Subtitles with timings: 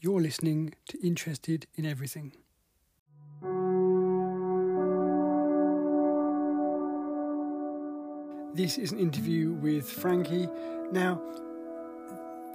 [0.00, 2.30] You're listening to Interested in Everything.
[8.54, 10.48] This is an interview with Frankie.
[10.92, 11.20] Now,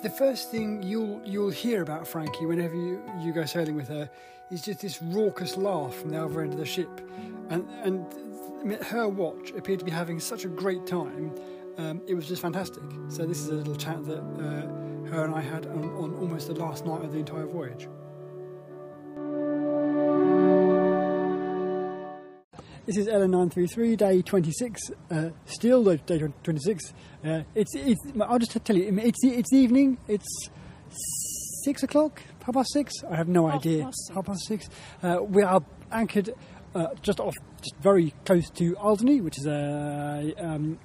[0.04, 4.10] the first thing you'll you'll hear about Frankie whenever you, you go sailing with her
[4.50, 7.02] is just this raucous laugh from the other end of the ship,
[7.50, 11.36] and and her watch appeared to be having such a great time.
[11.78, 12.84] Um, it was just fantastic.
[13.10, 14.83] So this is a little chat that uh,
[15.14, 17.88] her and I had on, on almost the last night of the entire voyage.
[22.86, 26.94] This is LN933, day 26, uh, still day day 26.
[27.24, 30.50] Uh, it's, it's, I'll just tell you, it's, it's evening, it's
[31.64, 33.84] six o'clock, half past six, I have no Half idea.
[33.86, 34.12] past.
[34.14, 34.68] Half past six.
[35.02, 35.62] Uh, we are
[35.94, 36.34] anchored
[36.76, 40.78] uh, just off, just very close to Alderney, which is a, um,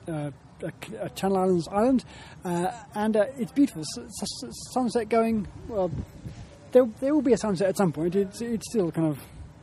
[1.14, 2.04] Channel Islands island,
[2.44, 3.82] uh, and uh, it's beautiful.
[3.82, 5.90] S- s- sunset going, well,
[6.72, 8.14] there, there will be a sunset at some point.
[8.16, 9.18] It's, it's still kind of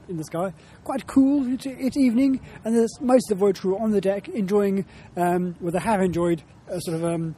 [0.08, 0.54] in the sky.
[0.84, 1.52] Quite cool.
[1.54, 4.86] It's, it's evening, and there's most of the voyage crew on the deck enjoying,
[5.18, 7.36] um, well, they have enjoyed a sort of um,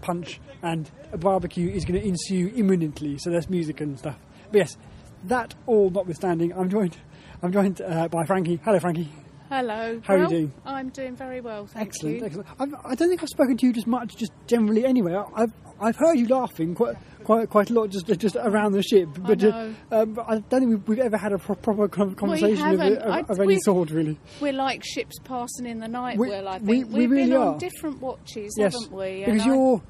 [0.00, 3.18] punch, and a barbecue is going to ensue imminently.
[3.18, 4.16] So there's music and stuff.
[4.50, 4.76] But yes,
[5.24, 6.96] that all notwithstanding, I'm joined.
[7.42, 8.60] I'm joined uh, by Frankie.
[8.64, 9.08] Hello, Frankie.
[9.48, 10.00] Hello.
[10.04, 10.52] How are you doing?
[10.66, 12.24] I'm doing very well, thank excellent, you.
[12.26, 12.48] excellent.
[12.58, 14.84] I've, I don't think I've spoken to you just much, just generally.
[14.84, 18.72] Anyway, I- I've I've heard you laughing quite quite quite a lot just just around
[18.72, 19.74] the ship, but uh, know.
[19.92, 23.20] um, I don't think we've, we've ever had a pro- proper conversation of, of, I-
[23.20, 24.18] of any we- sort, really.
[24.40, 26.92] We're like ships passing in the night, We- Will, I we- think.
[26.92, 27.52] we have really been are.
[27.52, 29.20] on different watches, Yes, haven't we?
[29.24, 29.82] because And I- you're.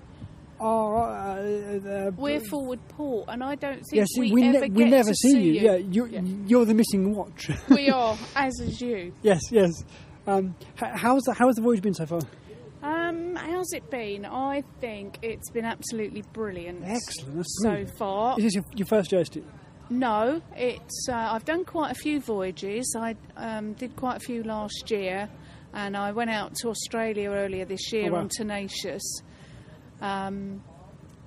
[0.60, 4.84] Uh, uh, We're forward port, and I don't think yes, we, we, ne- ever we
[4.84, 5.52] get never to see you.
[5.52, 5.60] you.
[5.60, 6.20] Yeah, you're, Yeah.
[6.46, 7.50] you're the missing watch.
[7.68, 9.12] we are, as is you.
[9.22, 9.70] yes, yes.
[10.26, 12.20] Um, how's the how's the voyage been so far?
[12.82, 14.24] Um, how's it been?
[14.26, 16.82] I think it's been absolutely brilliant.
[16.84, 17.44] Excellent.
[17.62, 17.98] So brilliant.
[17.98, 19.44] far, Is this your, your first joystick?
[19.90, 21.08] No, it's.
[21.08, 22.94] Uh, I've done quite a few voyages.
[22.98, 25.30] I um, did quite a few last year,
[25.72, 28.18] and I went out to Australia earlier this year Oh, wow.
[28.20, 29.22] on Tenacious.
[30.00, 30.62] Um,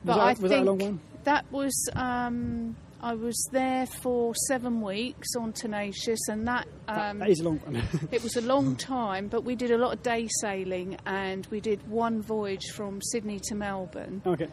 [0.03, 0.99] Was but that- I was that a think long one?
[1.23, 1.89] that was.
[1.95, 6.67] Um, I was there for seven weeks on Tenacious, and that.
[6.87, 7.81] Um, that is a long one.
[8.11, 11.59] it was a long time, but we did a lot of day sailing, and we
[11.59, 14.21] did one voyage from Sydney to Melbourne.
[14.25, 14.47] okay.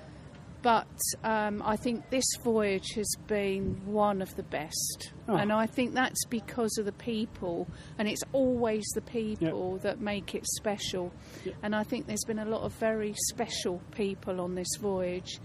[0.68, 5.14] But um, I think this voyage has been one of the best.
[5.26, 5.34] Oh.
[5.34, 10.34] And I think that's because of the people, and it's always the people that make
[10.34, 11.10] it special.
[11.46, 11.54] Yep.
[11.62, 15.40] And I think there's been a lot of very special people on this voyage,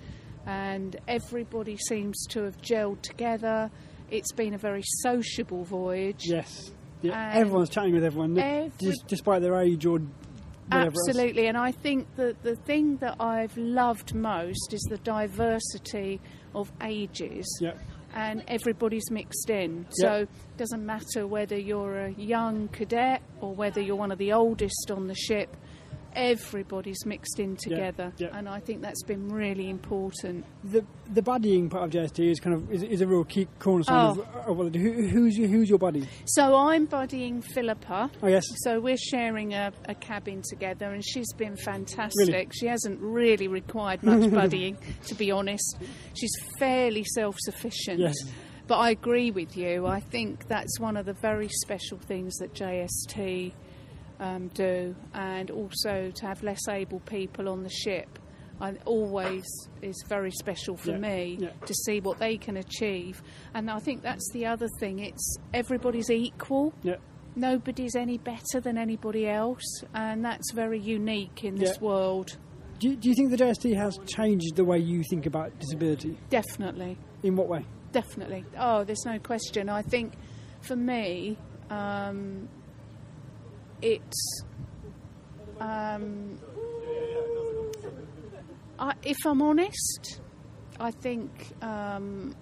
[0.45, 3.71] and everybody seems to have gelled together.
[4.11, 6.23] It's been a very sociable voyage.
[6.25, 6.71] Yes.
[7.01, 10.01] Yeah, everyone's chatting with everyone, every- despite their age or
[10.67, 11.09] whatever else.
[11.09, 16.19] Absolutely, and I think that the thing that I've loved most is the diversity
[16.55, 17.45] of ages.
[17.61, 17.73] Yeah.
[18.15, 19.87] And everybody's mixed in.
[19.89, 24.33] So it doesn't matter whether you're a young cadet or whether you're one of the
[24.33, 25.57] oldest on the ship,
[26.15, 28.11] everybody's mixed in together.
[28.17, 28.29] yeah.
[28.33, 30.45] And I think that's been really important.
[30.63, 33.95] The the buddying part of JST is kind of is, is a real key cornerstone
[33.95, 34.21] Oh.
[34.21, 34.91] of, of what they do.
[34.91, 36.07] Who, who's your, who's your buddy?
[36.25, 38.09] So I'm buddying Philippa.
[38.21, 38.43] Oh yes.
[38.63, 42.27] So we're sharing a, a cabin together, and she's been fantastic.
[42.27, 42.47] Really?
[42.53, 45.77] She hasn't really required much buddying, to be honest.
[46.15, 47.99] She's fairly self-sufficient.
[47.99, 48.15] Yes.
[48.65, 49.85] But I agree with you.
[49.87, 53.51] I think that's one of the very special things that JST
[54.19, 58.19] um, do, and also to have less able people on the ship.
[58.61, 59.43] I always
[59.81, 61.49] is very special for Yeah, me yeah.
[61.65, 63.21] to see what they can achieve,
[63.53, 64.99] and I think that's the other thing.
[64.99, 66.97] It's everybody's equal Yeah.
[67.35, 72.37] nobody's any better than anybody else, and that's very unique in this world.
[72.79, 76.17] Do you, do you think the JST has changed the way you think about disability?
[76.29, 77.65] Definitely, In what way?
[77.91, 78.45] definitely.
[78.57, 79.67] Oh, there's no question.
[79.69, 80.13] I think
[80.61, 81.37] for me,
[81.69, 82.47] um,
[83.83, 84.43] it's.
[85.59, 86.39] Um,
[88.79, 90.19] I, if I'm honest,
[90.79, 92.35] I think um,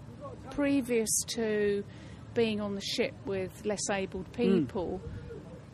[0.51, 1.83] previous to
[2.33, 5.01] being on the ship with less abled people,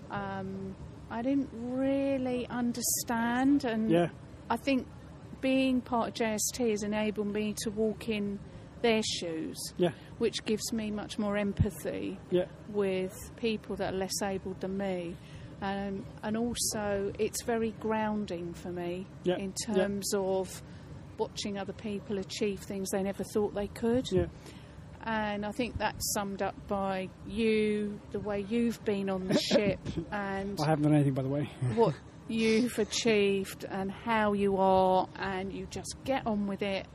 [0.10, 0.76] um,
[1.12, 4.10] I didn't really understand, and Yeah.
[4.50, 4.88] I think
[5.40, 8.40] being part of JST has enabled me to walk in
[8.82, 9.92] their shoes, Yeah.
[10.18, 12.46] which gives me much more empathy Yeah.
[12.70, 15.16] with people that are less abled than me.
[15.62, 20.62] Um, and also, it's very grounding for me in terms of
[21.18, 24.08] watching other people achieve things they never thought they could.
[24.12, 24.28] Yeah.
[25.04, 29.80] And I think that's summed up by you, the way you've been on the ship,
[30.12, 31.50] and I haven't done anything, by the way.
[31.76, 31.96] what
[32.28, 36.86] you've achieved and how you are, and you just get on with it.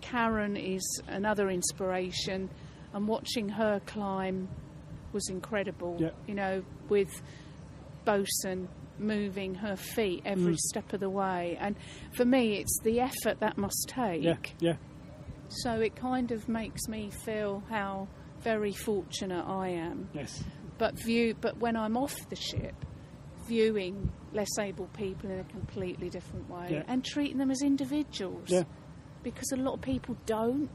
[0.00, 2.48] Karen is another inspiration,
[2.94, 4.48] and watching her climb
[5.12, 6.12] was incredible.
[6.28, 7.10] You know, with
[8.04, 8.68] Bosun
[8.98, 10.58] moving her feet every Mm.
[10.58, 11.76] step of the way, and
[12.12, 14.22] for me, it's the effort that must take.
[14.22, 14.76] Yeah, yeah,
[15.48, 18.08] So it kind of makes me feel how
[18.40, 20.08] very fortunate I am.
[20.14, 20.44] yes,
[20.78, 22.74] But view, but when I'm off the ship,
[23.48, 26.84] viewing less able people in a completely different way Yeah.
[26.86, 28.48] and treating them as individuals.
[28.48, 28.62] yeah.
[29.22, 30.70] Because a lot of people don't,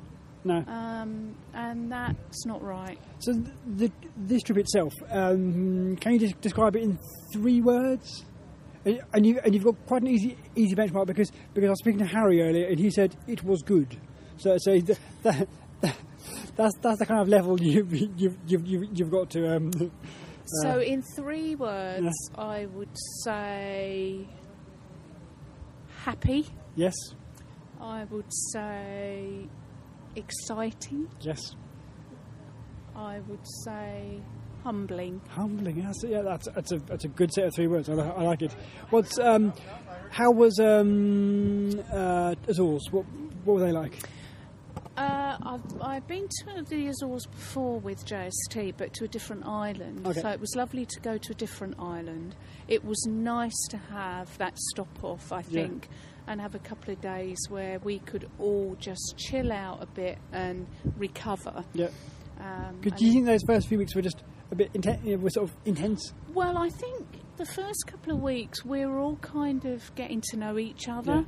[0.46, 0.64] No.
[0.68, 2.98] um, and that's not right.
[3.20, 7.00] So th- the, this trip itself, um, can you just describe it in
[7.34, 8.24] three words?
[9.14, 12.00] And you and you've got quite an easy easy benchmark because because I was speaking
[12.00, 13.98] to Harry earlier and he said it was good.
[14.38, 15.48] So so th- that,
[15.82, 15.96] that,
[16.56, 19.56] that's that's the kind of level you've you've you've, you've, you've got to.
[19.58, 19.72] Um,
[20.62, 24.28] So, in three words, I would say
[26.04, 26.46] happy.
[26.76, 26.94] yes,
[27.82, 29.48] I would say
[30.16, 31.08] exciting.
[31.22, 31.56] yes,
[32.96, 34.22] I would say
[34.64, 35.22] humbling.
[35.30, 35.84] humbling.
[35.84, 37.90] That's, yeah, that's that's a that's a good set of three words.
[37.90, 38.54] I, I like it.
[38.90, 39.54] What's um,
[40.10, 42.88] how was um, uh, Azores?
[42.92, 43.06] What
[43.44, 44.00] what were they like?
[45.46, 50.06] I've, I've been to the Azores before with JST, but to a different island.
[50.08, 50.22] Okay.
[50.22, 52.36] So it was lovely to go to a different island.
[52.68, 55.64] It was nice to have that stop off, I Yeah.
[55.68, 55.90] think,
[56.28, 60.18] and have a couple of days where we could all just chill out a bit
[60.32, 60.66] and
[60.98, 61.64] recover.
[61.74, 61.90] Yeah.
[62.40, 65.50] Um, do you think those first few weeks were just a bit know, were sort
[65.50, 66.14] of intense?
[66.34, 67.06] Well, I think
[67.38, 71.18] the first couple of weeks we were all kind of getting to know each other.
[71.18, 71.24] Yeah.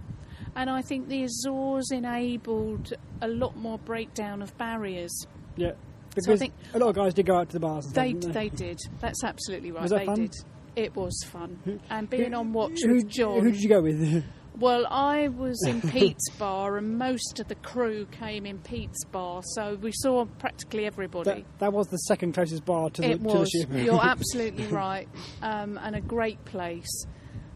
[0.56, 5.26] And I think the Azores enabled a lot more breakdown of barriers.
[5.56, 5.72] Yeah.
[6.10, 7.86] Because So I think- a lot of guys did go out to the bars.
[7.86, 8.80] And They, stuff, didn't they did.
[9.00, 9.84] That's absolutely right.
[9.84, 10.16] Was that they fun?
[10.22, 10.34] did.
[10.76, 11.80] It was fun.
[11.90, 13.40] And being on watch who, with John.
[13.42, 14.24] Who did you go with?
[14.60, 19.44] Well, I was in Pete's bar, and most of the crew came in Pete's bar,
[19.44, 21.30] so we saw practically everybody.
[21.30, 23.66] that, that was the second closest bar to the, it to the was.
[23.70, 25.08] You're absolutely right,
[25.44, 27.06] um, and a great place.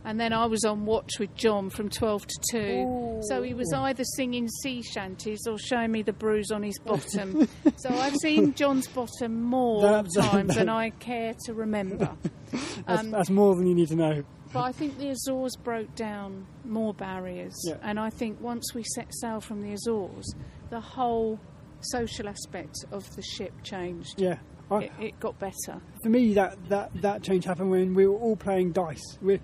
[0.03, 3.19] And then I was on watch with John from 12 to 2.
[3.29, 7.47] So he was either singing sea shanties or showing me the bruise on his bottom.
[7.77, 12.09] so I've seen John's bottom more That- that- times that- than I care to remember.
[12.51, 14.23] that's, um, that's more than you need to know.
[14.53, 17.55] But I think the Azores broke down more barriers.
[17.65, 17.75] Yeah.
[17.83, 20.33] And I think once we set sail from the Azores,
[20.69, 21.39] the whole
[21.79, 24.19] social aspect of the ship changed.
[24.19, 24.39] Yeah.
[24.79, 25.81] It, it got better.
[26.03, 29.17] for me, that, that, that change happened when we were all playing dice.
[29.21, 29.39] We,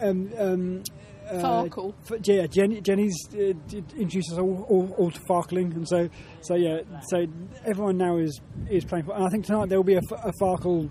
[0.00, 0.82] um, um,
[1.28, 1.94] uh, Farkle.
[2.26, 3.52] yeah, Jenny, Jenny's uh,
[3.96, 6.08] introduced us all, all, all to Farkling, and so
[6.40, 7.26] so yeah, so
[7.64, 9.08] everyone now is is playing.
[9.14, 10.00] And I think tonight there will be a
[10.42, 10.90] Farkle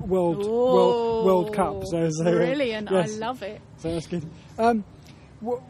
[0.00, 1.82] World World World Cup.
[1.84, 2.88] So, so brilliant!
[2.90, 3.14] yes.
[3.14, 3.60] I love it.
[3.76, 4.26] So that's good.
[4.58, 4.84] Um,
[5.42, 5.60] wha-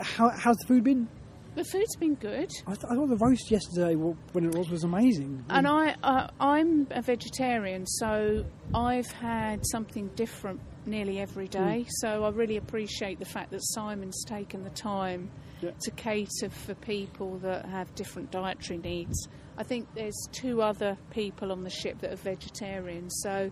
[0.00, 1.08] how, how's the food been?
[1.54, 4.82] The food's been good, I, th- I thought the roast yesterday, when it was, was
[4.82, 5.44] amazing.
[5.48, 11.86] and I uh, I'm a vegetarian, so I've had something different nearly every day.
[12.00, 15.30] So I really appreciate the fact that Simon's taken the time
[15.62, 15.70] Yeah.
[15.82, 19.28] to cater for people that have different dietary needs.
[19.56, 23.50] I think there's two other people on the ship that are vegetarians, so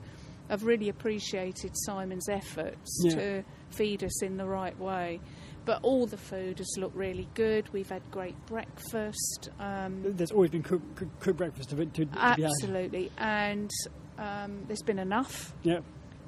[0.51, 3.15] I've really appreciated Simon's efforts Yeah.
[3.15, 5.21] to feed us in the right way.
[5.65, 7.73] But all the food has looked really good.
[7.73, 9.51] We've had great breakfast.
[9.61, 13.71] Um, There's always been cooked cook, cook breakfast to, to, absolutely, and
[14.19, 15.55] um, there's been enough.
[15.63, 15.81] Yeah.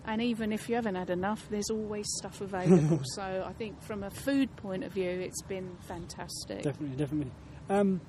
[0.07, 3.01] And even if you haven't had enough, there's always stuff available.
[3.15, 6.63] so I think from a food point of view, it's been fantastic.
[6.63, 7.33] Definitely, definitely.
[7.71, 8.01] Um,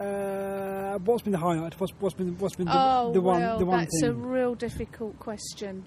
[0.00, 1.78] uh, what's been the highlight?
[1.78, 4.54] What's, what's been what's been the, oh the one well, the one that's a real
[4.54, 5.84] difficult question.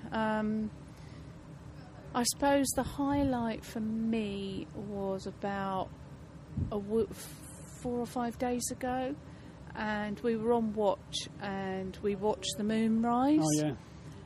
[2.16, 5.90] I suppose the highlight for me was about
[6.70, 7.10] w-
[7.82, 9.14] four or five days ago,
[9.76, 13.40] and we were on watch and we watched the moon rise.
[13.44, 13.74] oh yeah.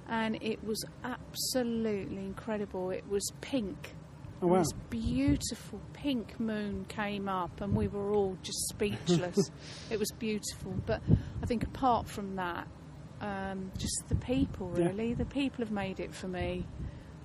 [0.08, 2.92] and it was absolutely incredible.
[2.92, 3.96] It was pink.
[4.42, 4.60] Oh wow.
[4.60, 9.50] This beautiful pink moon came up, and we were all just speechless.
[9.90, 10.74] it was beautiful.
[10.86, 11.02] But
[11.42, 12.68] I think apart from that,
[13.20, 14.86] um, just the people Yeah.
[14.90, 15.14] really.
[15.16, 16.66] The people have made it for me.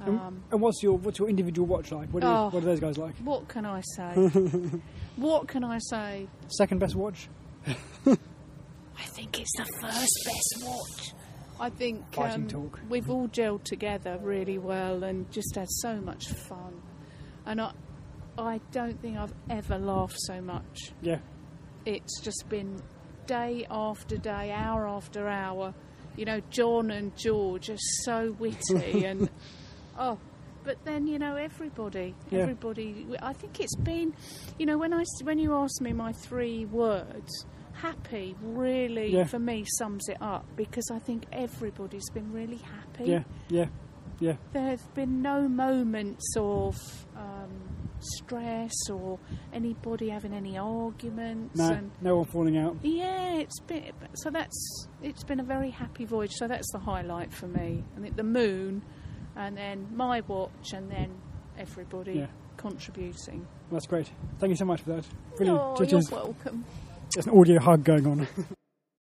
[0.06, 2.08] And- Um, and what's your what's your individual watch like?
[2.10, 2.50] What, you- Oh.
[2.50, 3.14] what are those guys like?
[3.18, 4.12] what can I say?
[5.16, 6.26] what can I say?
[6.48, 7.28] Second best watch?
[8.06, 11.14] I think it's the first best watch.
[11.60, 12.48] I think um,
[12.88, 16.82] we've all gelled together really well and just had so much fun.
[17.46, 17.72] And I,
[18.36, 20.92] I don't think I've ever laughed so much.
[21.00, 21.18] Yeah.
[21.86, 22.82] It's just been
[23.26, 25.74] day after day, hour after hour.
[26.16, 29.28] You know, John and George are so witty and
[29.98, 30.18] oh,
[30.64, 32.40] but then you know everybody, Yeah.
[32.40, 33.06] everybody.
[33.20, 34.14] I think it's been,
[34.58, 39.24] you know, when i when you ask me my three words, happy really Yeah.
[39.24, 43.04] for me sums it up because I think everybody's been really happy.
[43.10, 43.66] Yeah, yeah,
[44.20, 44.36] yeah.
[44.52, 46.76] There have been no moments of
[47.16, 47.50] um,
[48.00, 49.18] stress or
[49.52, 51.58] anybody having any arguments.
[51.58, 52.76] No, And no one falling out.
[52.82, 56.32] yeah, it's been so that's it's been a very happy voyage.
[56.32, 57.84] So that's the highlight for me.
[57.96, 58.82] I think the moon,
[59.36, 61.10] and then my watch, and then
[61.58, 62.26] everybody Yeah.
[62.56, 63.46] contributing.
[63.70, 64.10] That's great.
[64.38, 65.04] Thank you so much for that.
[65.36, 65.60] Brilliant.
[65.60, 66.64] Oh, you're welcome.
[67.14, 68.26] There's an audio hug going on.